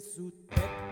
sous 0.00 0.30
tête. 0.50 0.83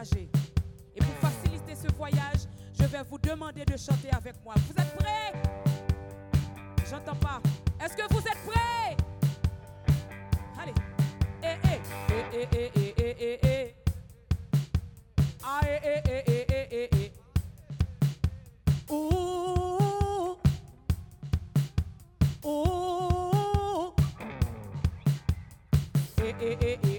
Et 0.00 1.00
pour 1.00 1.14
faciliter 1.28 1.74
ce 1.74 1.92
voyage, 1.96 2.46
je 2.78 2.84
vais 2.84 3.02
vous 3.10 3.18
demander 3.18 3.64
de 3.64 3.76
chanter 3.76 4.10
avec 4.12 4.34
moi. 4.44 4.54
Vous 4.56 4.80
êtes 4.80 4.94
prêts 4.96 5.32
J'entends 6.88 7.16
pas. 7.16 7.40
Est-ce 7.84 7.96
que 7.96 8.14
vous 8.14 8.20
êtes 8.20 8.38
prêts 8.46 8.96
Allez. 10.62 10.72
Eh 11.42 11.56
eh 11.64 11.80
eh 12.32 12.46
eh 12.52 12.70
eh 12.76 12.92
eh 12.96 13.16
eh 13.18 13.38
eh. 13.42 13.74
Ah 15.42 15.60
eh 15.64 15.80
eh 15.82 16.02
eh 16.16 16.24
eh 16.28 16.46
eh 16.48 16.68
eh 16.70 16.88
eh. 16.92 17.12
Eh 26.20 26.34
eh 26.40 26.56
eh 26.62 26.78
eh. 26.84 26.97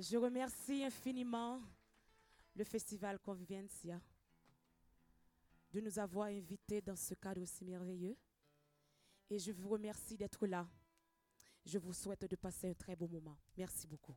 Je 0.00 0.16
remercie 0.16 0.84
infiniment 0.84 1.60
le 2.54 2.62
festival 2.62 3.18
Convivencia 3.18 4.00
de 5.72 5.80
nous 5.80 5.98
avoir 5.98 6.28
invités 6.28 6.80
dans 6.80 6.94
ce 6.94 7.14
cadre 7.14 7.42
aussi 7.42 7.64
merveilleux. 7.64 8.16
Et 9.28 9.40
je 9.40 9.50
vous 9.50 9.68
remercie 9.68 10.16
d'être 10.16 10.46
là. 10.46 10.68
Je 11.66 11.78
vous 11.78 11.92
souhaite 11.92 12.30
de 12.30 12.36
passer 12.36 12.70
un 12.70 12.74
très 12.74 12.94
beau 12.94 13.08
moment. 13.08 13.36
Merci 13.56 13.88
beaucoup. 13.88 14.14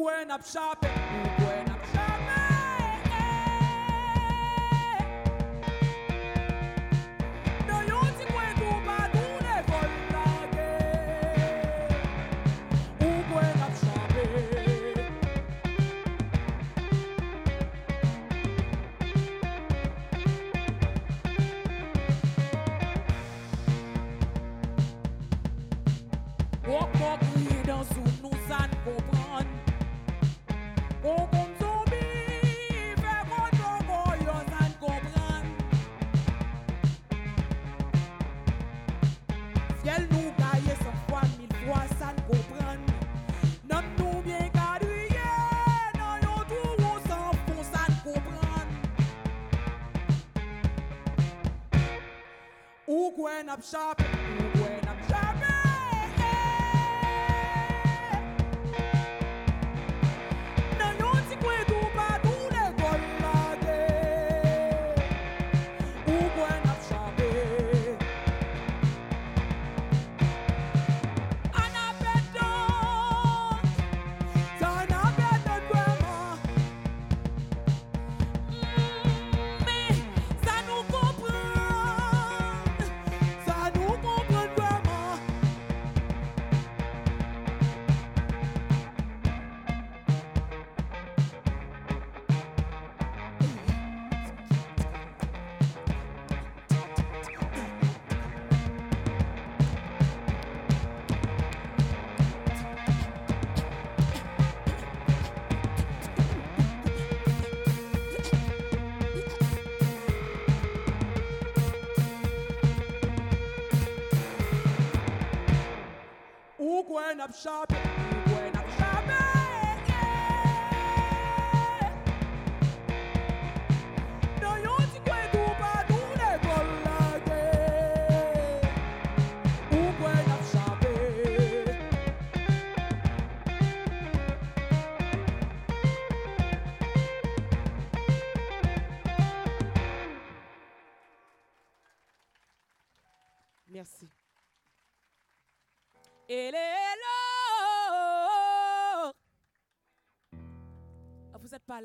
Ukwena 0.00 0.38
pshape, 0.38 0.88
ukwena 1.26 1.74
pshape. 1.82 1.89
up 53.50 53.64
sharp. 53.64 53.99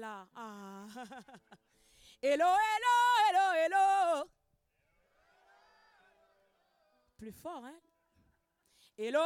Ah. 0.03 0.87
Hello, 2.21 2.45
hello, 2.45 2.95
hello, 3.27 3.45
hello. 3.53 4.29
Plus 7.17 7.39
fort, 7.41 7.63
hein? 7.63 7.79
Hello. 8.97 9.25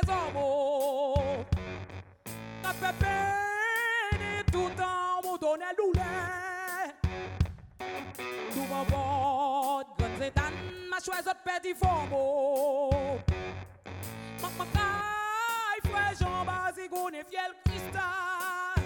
les 0.00 0.10
hommes. 0.10 1.44
Tout 4.52 4.70
temps 4.76 5.20
me 5.22 5.38
donne 5.38 5.64
douleur. 5.76 6.92
Tout 8.52 8.66
mon 8.68 8.84
bon, 8.84 9.84
grande 9.96 10.18
zétane, 10.18 10.52
ma 10.90 10.98
choisi 11.00 11.22
de 11.24 11.34
petit 11.44 11.74
fombo. 11.74 12.90
Ma 14.42 14.66
caille, 14.66 15.82
frère 15.84 16.14
Jean 16.20 16.44
Bazigoune 16.44 17.14
et 17.14 17.24
fiel 17.24 17.52
cristal. 17.64 18.82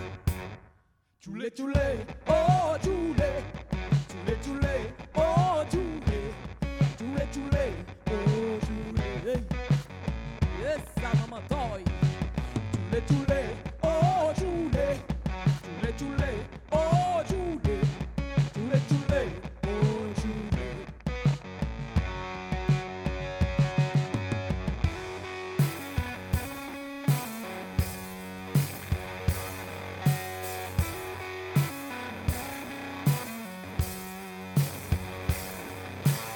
Tchoulé, 1.20 1.50
tchoulé, 1.50 2.06
oh 2.28 2.76
tchoulé. 2.80 3.32
Tchoulé, 4.08 4.34
tchoulé, 4.40 4.76
oh 5.16 5.64
tchoulé. 5.68 6.20
Tchoulé, 6.96 7.24
tchoulé, 7.32 7.66
oh. 8.08 8.65
gonna 11.36 11.48
die. 11.48 11.84
Giule, 12.90 13.00
giule, 13.06 13.56
oh 13.82 14.32
giule, 14.36 14.98
giule, 15.62 15.92
giule, 15.98 16.46
oh 16.72 17.22
giule, 17.28 17.80
giule, 18.54 18.80
giule, 18.88 19.22
oh 19.66 20.14
giule. 20.20 20.66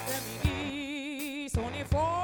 Feminist, 0.06 1.56
uniform. 1.56 2.19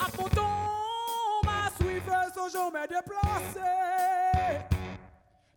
A 0.00 0.06
mon 0.18 0.28
tombe, 0.28 1.44
ma 1.44 1.70
suiveuse, 1.78 2.36
au 2.36 2.48
jour 2.48 2.72
m'est 2.72 2.88
déplacée. 2.88 3.60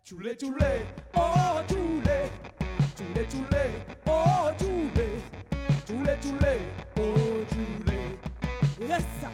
Tu 0.03 0.21
l'es, 0.21 0.35
tu 0.35 0.53
l'es, 0.59 0.85
oh, 1.15 1.61
tu 1.67 2.01
l'es. 2.05 2.31
Tu 2.95 3.03
l'es, 3.15 3.27
tu 3.27 3.38
l'es, 3.51 3.71
oh, 4.07 4.49
tu 4.57 4.89
l'es. 4.95 5.21
Tu 5.85 5.93
l'es, 6.03 6.17
tu 6.21 6.31
l'es, 6.39 6.59
oh, 6.97 7.45
tu 7.49 7.63
l'es. 7.85 8.88
Laisse 8.88 9.05
ça. 9.21 9.29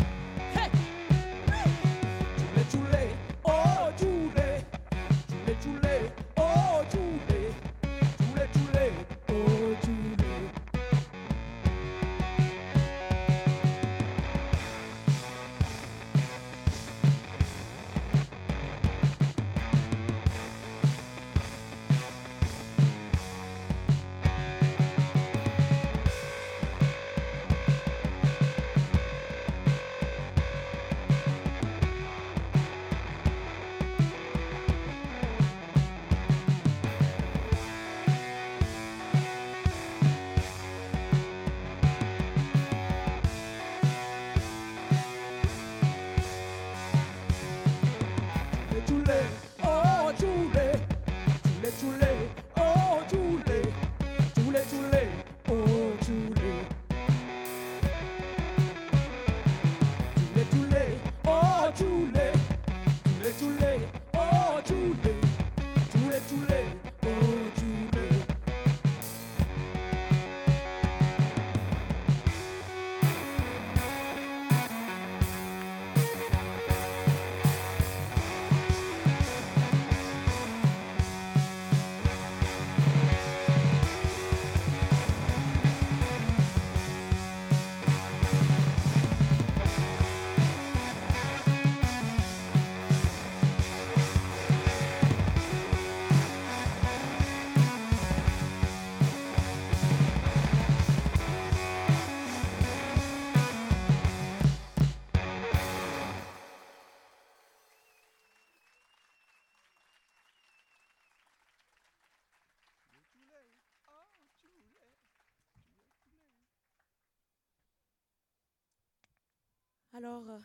Alors, 120.06 120.30
euh, 120.30 120.40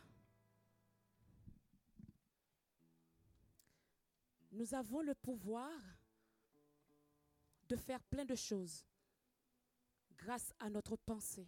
nous 4.52 4.74
avons 4.74 5.02
le 5.02 5.14
pouvoir 5.14 5.70
de 7.68 7.76
faire 7.76 8.02
plein 8.04 8.24
de 8.24 8.34
choses 8.34 8.86
grâce 10.16 10.54
à 10.60 10.70
notre 10.70 10.96
pensée. 10.96 11.46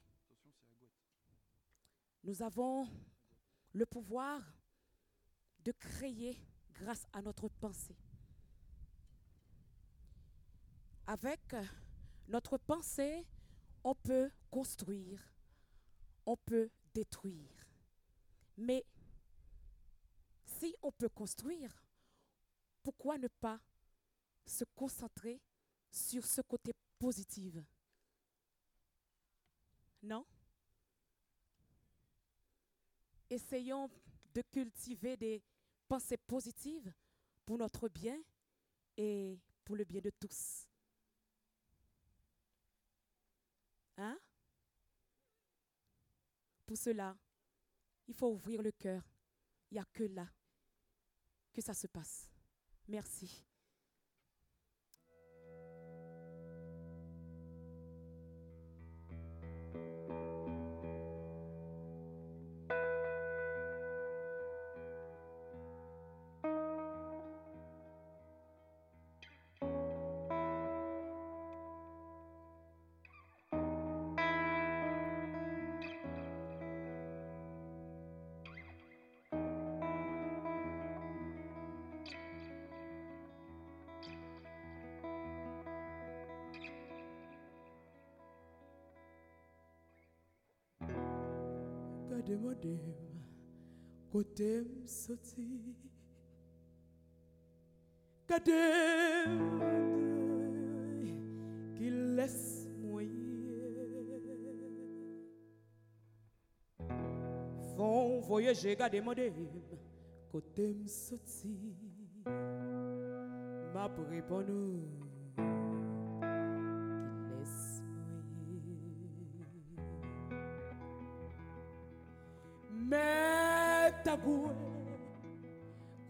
Nous 2.22 2.42
avons 2.42 2.87
le 3.72 3.87
pouvoir 3.87 4.42
de 5.64 5.72
créer 5.72 6.37
grâce 6.75 7.07
à 7.14 7.22
notre 7.22 7.48
pensée. 7.48 7.96
Avec 11.07 11.40
notre 12.29 12.59
pensée, 12.59 13.27
on 13.83 13.94
peut 13.94 14.31
construire, 14.51 15.33
on 16.27 16.37
peut 16.37 16.68
détruire. 16.92 17.71
Mais 18.62 18.85
si 20.44 20.77
on 20.83 20.92
peut 20.92 21.09
construire, 21.09 21.85
pourquoi 22.81 23.18
ne 23.18 23.27
pas 23.27 23.61
se 24.46 24.62
concentrer 24.77 25.40
sur 25.90 26.25
ce 26.25 26.42
côté 26.42 26.72
positif? 26.96 27.57
Non? 30.01 30.25
Essayons 33.29 33.90
de 34.33 34.42
cultiver 34.53 35.16
des 35.16 35.42
pensées 35.88 36.18
positives 36.18 36.92
pour 37.44 37.59
notre 37.59 37.88
bien 37.88 38.22
et 38.96 39.40
pour 39.64 39.75
le 39.75 39.83
bien 39.83 40.01
de 40.01 40.11
tous. 40.11 40.68
Hein? 43.96 44.16
Pour 46.64 46.77
cela, 46.77 47.16
il 48.12 48.14
faut 48.14 48.29
ouvrir 48.29 48.61
le 48.61 48.72
cœur. 48.72 49.03
Il 49.70 49.75
n'y 49.75 49.81
a 49.81 49.87
que 49.92 50.05
là 50.05 50.29
que 51.51 51.62
ça 51.62 51.72
se 51.72 51.87
passe. 51.87 52.29
Merci. 52.88 53.46
Gade 92.22 92.37
madem, 92.37 92.78
kote 94.12 94.62
m 94.62 94.87
soti 94.87 95.46
Gade 98.28 98.62
ki 101.74 101.90
les 101.90 102.68
mwenye 102.78 103.58
Fon 107.74 108.20
voyeje 108.20 108.76
gade 108.76 109.00
madem, 109.00 109.35
kote 110.30 110.68
m 110.78 110.87
soti 110.87 111.74
Ma 113.74 113.88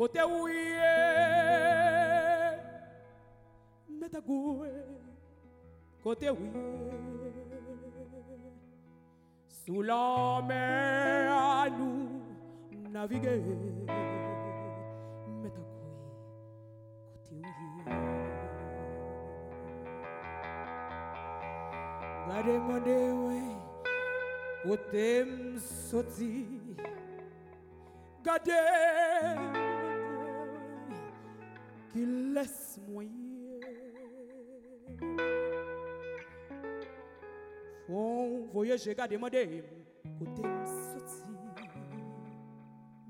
côté 0.02 0.20
ouïe, 0.24 0.80
Metagoué, 3.88 4.68
côté 6.02 6.28
ouïe, 6.28 7.32
sous 9.46 9.80
la 9.80 10.42
mer 10.48 11.32
à 11.32 11.70
nous 11.70 12.20
naviguer. 12.90 13.44
Metagoué, 15.40 15.68
côté 17.20 17.36
ouïe. 17.36 17.84
Gade 22.26 22.60
mande 22.60 22.98
ouais. 23.24 23.56
Kote 24.64 24.94
m 24.94 25.58
soti 25.58 26.46
Gade 28.24 29.61
les 32.32 32.78
mwenye 32.88 33.60
Fon 37.86 38.46
voyeje 38.52 38.94
gade 38.94 39.18
mwade 39.18 39.62
Kote 40.18 40.42
msoti 40.48 41.26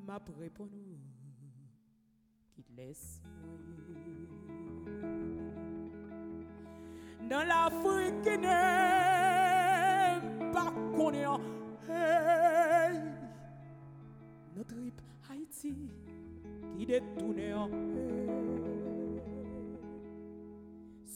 Map 0.06 0.28
reponou 0.40 0.98
Ki 2.54 2.64
les 2.76 3.22
mwenye 3.42 4.28
Nan 7.28 7.46
la 7.48 7.70
frikine 7.70 8.58
Par 10.52 10.72
konen 10.96 11.40
Hey 11.88 12.98
Notre 14.56 14.76
hip 14.84 15.00
Haiti 15.28 15.74
Ki 16.76 16.86
detounen 16.86 17.70
Hey 17.70 18.21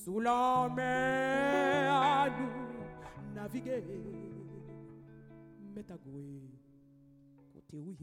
sous 0.06 0.20
la 0.20 0.68
mer 0.72 1.92
à 1.92 2.28
nous 2.30 3.34
naviguer. 3.34 3.82
Mais 5.74 5.80
à 5.80 5.96
côté 5.96 6.10
où 6.10 6.42
Côté 7.52 7.76
oui, 7.80 7.96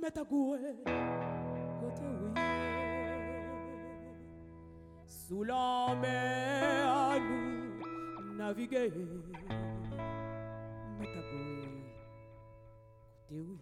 mets 0.00 0.10
côté 1.80 2.02
oui. 2.14 2.40
Sous 5.04 5.42
la 5.44 5.94
mer 6.00 6.88
à 6.88 7.18
nous 7.18 8.34
naviguer, 8.36 8.92
mets 10.98 11.06
côté 11.06 11.36
oui. 13.30 13.58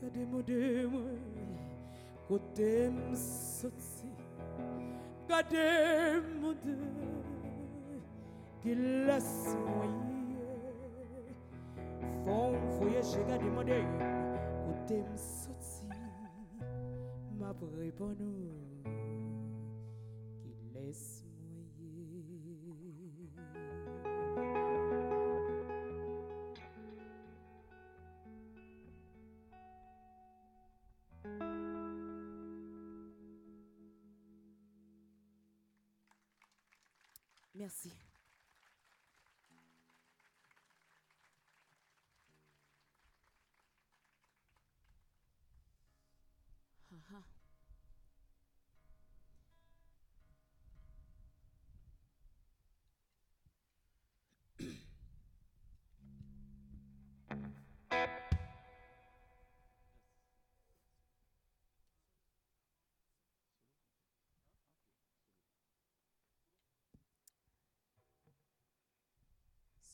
Gardez-moi 0.00 0.42
de 0.42 0.86
moi, 0.86 1.00
côté 2.28 2.90
m'soti, 2.90 4.12
gardez-moi 5.28 6.54
de 8.68 8.74
qu'il 8.74 9.06
laisse 9.06 9.56
moyer. 9.66 9.98
Font 12.24 12.52
voyager, 12.78 13.24
gars 13.28 13.38
demander, 13.38 13.84
côté 14.66 15.02
m'sorti, 15.02 15.84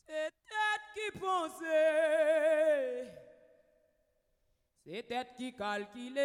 C'est 0.07 0.31
tête 0.47 0.87
qui 0.95 1.19
pensait, 1.19 2.74
c'est 4.87 5.03
tête 5.05 5.35
qui 5.37 5.53
calculait, 5.55 6.21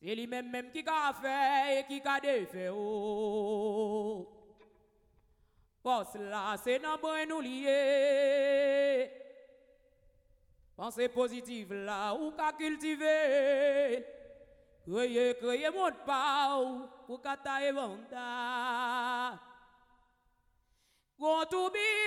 c'est 0.00 0.14
lui-même 0.14 0.50
même 0.50 0.70
qui 0.70 0.84
a 0.86 1.12
fait 1.12 1.80
et 1.80 1.84
qui 1.84 2.00
a 2.06 2.20
défait. 2.20 2.70
Oh. 2.72 4.26
Parce 5.82 6.14
là, 6.14 6.56
c'est 6.62 6.78
dans 6.78 6.98
nous 7.28 7.40
lier. 7.40 9.10
Pensée 10.76 11.08
positive 11.08 11.72
là, 11.72 12.14
ou 12.14 12.32
qu'à 12.32 12.52
cultiver. 12.52 14.04
Créer, 14.86 15.34
créer 15.34 15.70
mon 15.70 15.90
pas, 16.04 16.60
pour 17.06 17.20
qu'à 17.20 17.36
tourbillon 17.36 17.76
lumière 21.18 22.05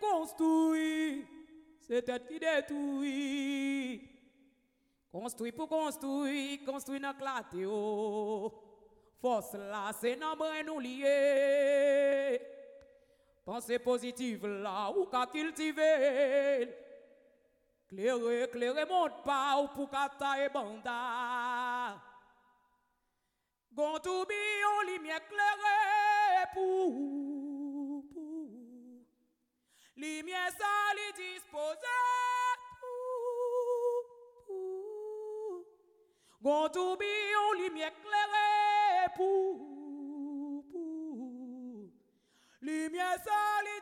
construit 0.00 1.26
c'est 1.80 2.02
tête 2.02 2.26
qui 2.26 2.38
détruit 2.38 4.08
construit 5.12 5.52
pour 5.52 5.68
construire 5.68 6.64
construit 6.64 7.00
dans 7.00 7.14
claté 7.14 7.64
oh 7.66 8.52
force 9.20 9.54
là 9.54 9.92
c'est 10.00 10.16
dans 10.16 10.36
nous 10.66 10.80
lié 10.80 12.40
Pensée 13.44 13.80
positive 13.80 14.46
là, 14.46 14.92
ou 14.96 15.06
qu'à 15.06 15.26
cultiver. 15.26 16.68
Claire, 17.88 18.48
claire, 18.52 18.86
monte 18.88 19.24
pas, 19.24 19.60
ou 19.60 19.66
pour 19.74 19.90
qu'à 19.90 20.08
taille 20.16 20.48
banda. 20.52 22.00
Gon 23.72 23.98
tourbillon, 23.98 24.82
lumière 24.86 25.26
claire 25.26 26.46
pour. 26.54 27.19
Lumière 30.00 30.50
ça, 30.56 30.94
li 30.96 31.12
disposé 31.12 31.96
pour, 32.80 34.06
pour. 34.46 35.64
Gon 36.40 36.68
tourbillon, 36.70 37.52
lumière 37.58 37.92
claire 38.02 39.12
pour. 39.14 39.70
lumière 42.62 43.18
seule 43.24 43.66
disposée. 43.66 43.79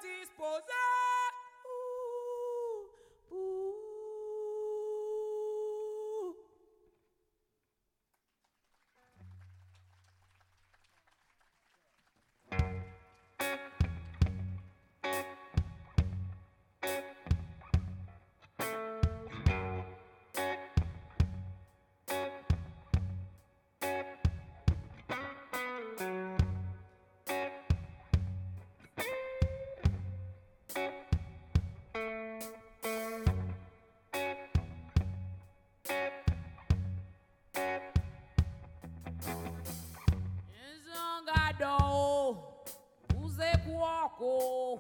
go. 44.19 44.79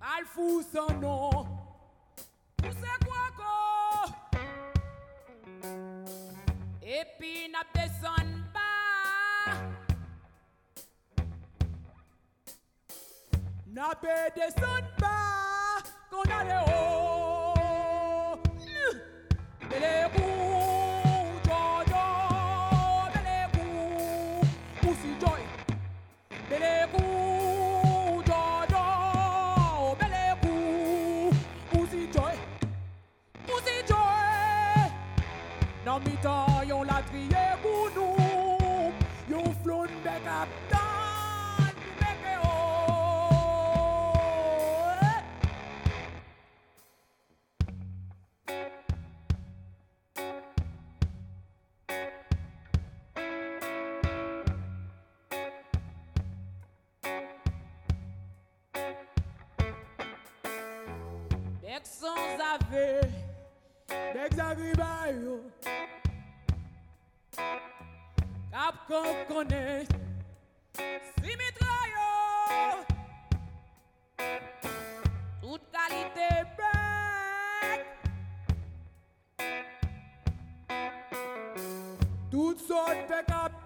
Alfusano 0.00 1.46
Pousse 2.56 2.92
kwako 3.04 4.14
Epine 6.82 7.56
ap 7.60 7.72
desan 7.74 8.44
ba. 8.52 8.70
Nabe 13.74 14.16
desan 14.36 14.84
ba 14.98 15.01
sword 82.72 83.06
pick 83.06 83.30
up. 83.30 83.61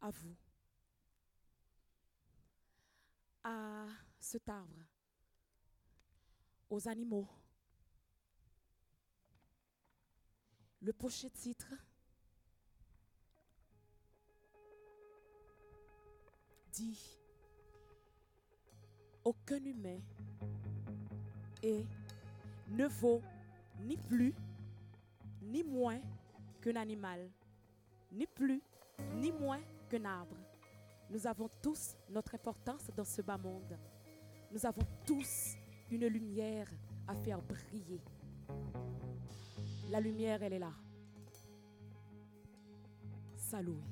à, 0.00 0.10
vous, 0.10 0.36
à 3.42 3.86
cet 4.20 4.48
arbre, 4.48 4.86
aux 6.68 6.86
animaux. 6.88 7.28
Le 10.82 10.92
prochain 10.92 11.28
titre 11.30 11.74
dit 16.72 17.18
Aucun 19.24 19.62
humain 19.64 20.00
et 21.62 21.84
ne 22.68 22.86
vaut 22.86 23.20
ni 23.80 23.96
plus 23.96 24.32
ni 25.42 25.64
moins 25.64 26.00
qu'un 26.62 26.76
animal 26.76 27.28
ni 28.12 28.26
plus, 28.26 28.62
ni 29.14 29.32
moins 29.32 29.60
qu'un 29.88 30.04
arbre. 30.04 30.36
Nous 31.10 31.26
avons 31.26 31.48
tous 31.62 31.96
notre 32.08 32.34
importance 32.34 32.90
dans 32.96 33.04
ce 33.04 33.22
bas 33.22 33.38
monde. 33.38 33.76
Nous 34.52 34.64
avons 34.64 34.82
tous 35.04 35.54
une 35.90 36.06
lumière 36.06 36.68
à 37.06 37.14
faire 37.14 37.40
briller. 37.42 38.00
La 39.90 40.00
lumière, 40.00 40.42
elle 40.42 40.52
est 40.52 40.58
là. 40.58 40.72
Saloué. 43.36 43.82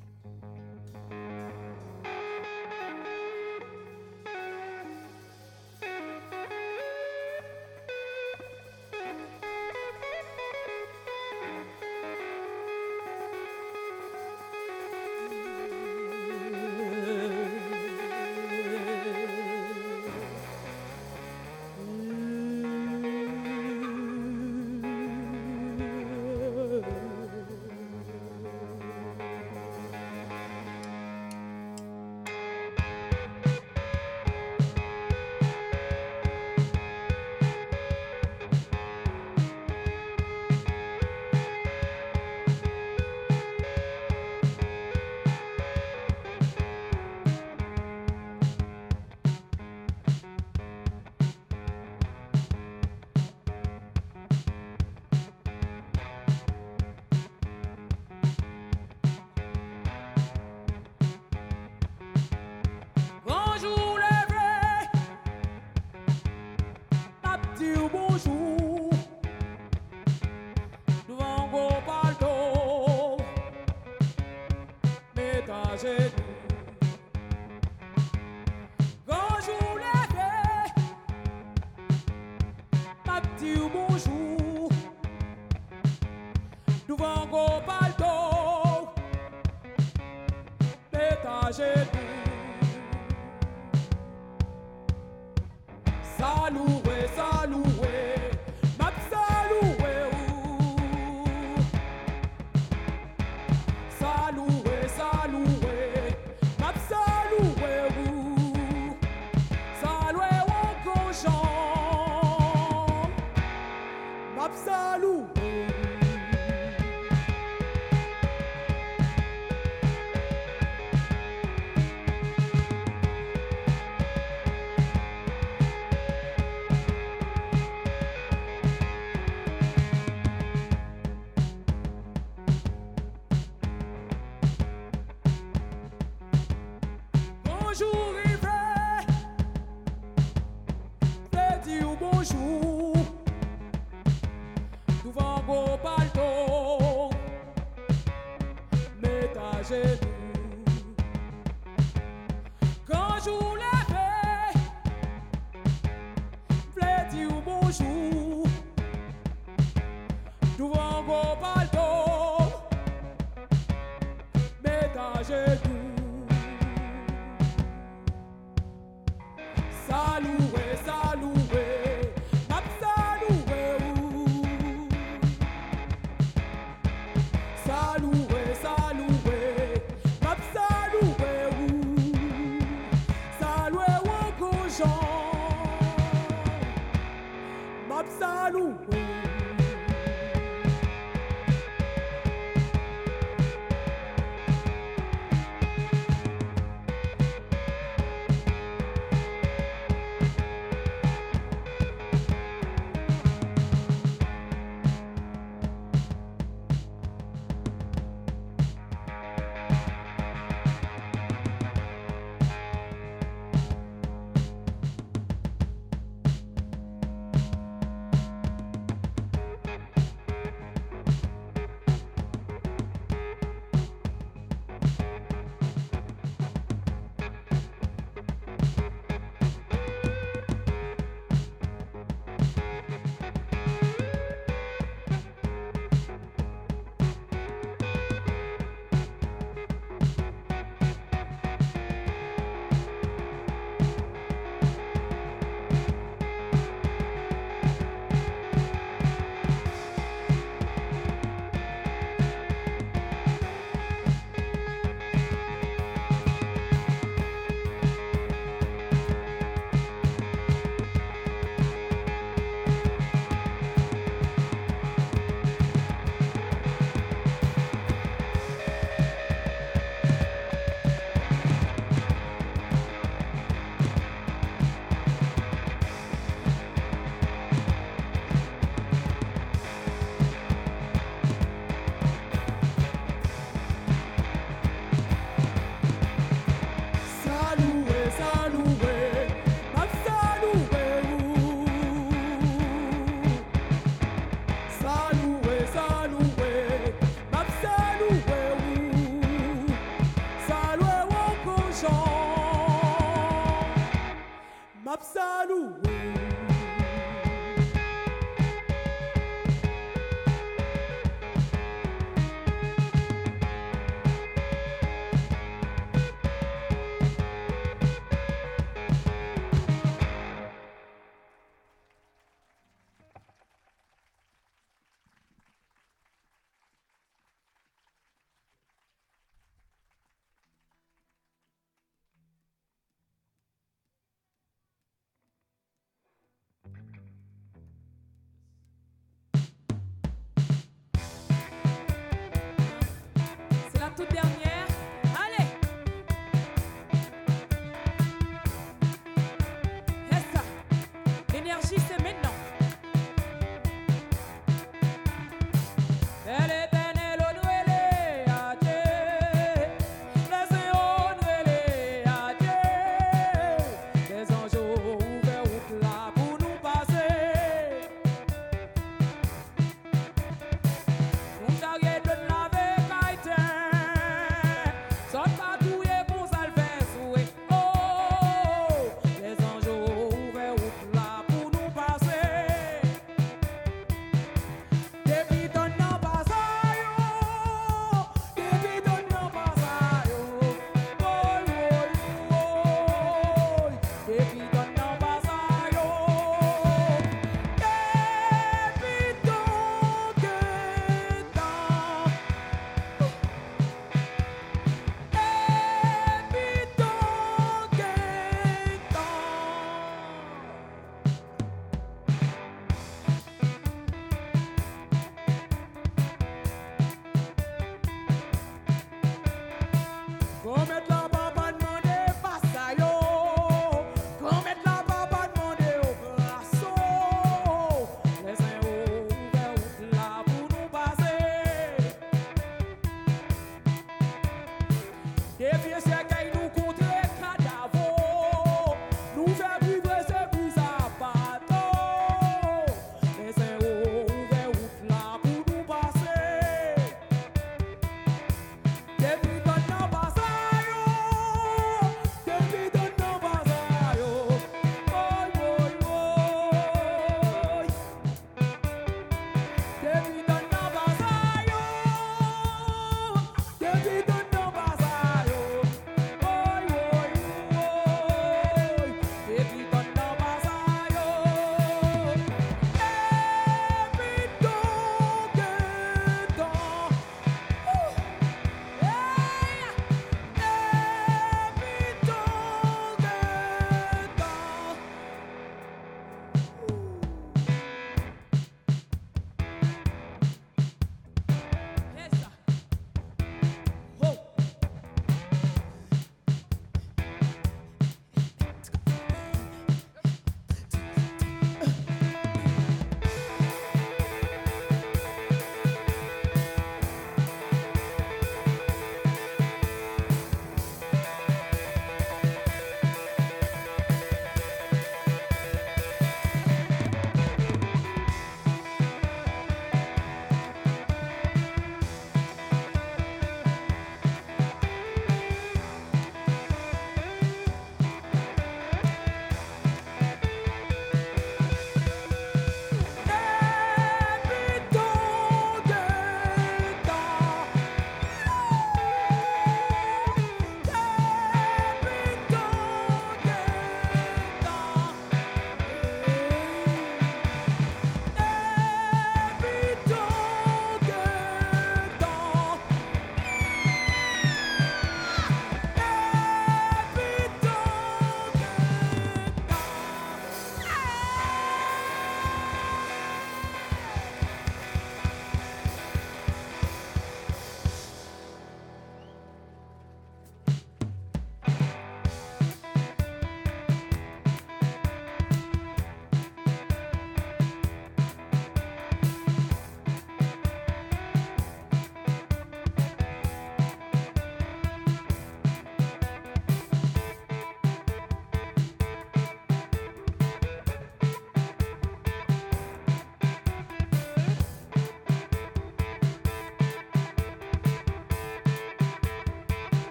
C'est 343.99 344.05
la 344.05 344.11
toute 344.11 344.15
dernière. 344.15 344.48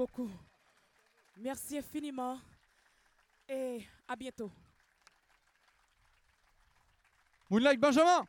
Beaucoup. 0.00 0.30
Merci 1.36 1.76
infiniment. 1.76 2.38
Et 3.46 3.84
à 4.08 4.16
bientôt. 4.16 4.50
Moonlight 7.50 7.78
Benjamin 7.78 8.24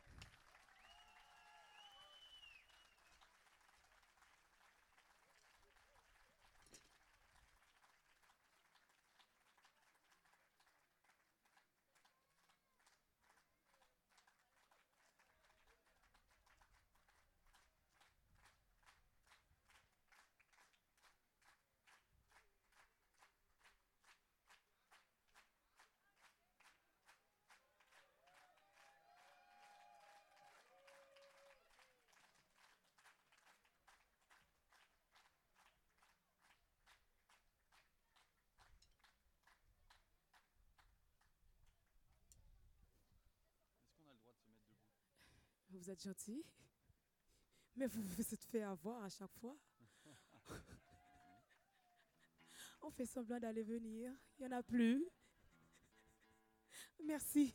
Vous 45.72 45.90
êtes 45.90 46.02
gentil. 46.02 46.44
Mais 47.76 47.86
vous 47.86 48.02
vous 48.02 48.34
êtes 48.34 48.44
fait 48.44 48.62
avoir 48.62 49.02
à 49.02 49.08
chaque 49.08 49.32
fois. 49.40 49.56
On 52.82 52.90
fait 52.90 53.06
semblant 53.06 53.38
d'aller 53.38 53.62
venir. 53.62 54.12
Il 54.38 54.46
n'y 54.46 54.54
en 54.54 54.58
a 54.58 54.62
plus. 54.62 55.04
Merci. 57.04 57.54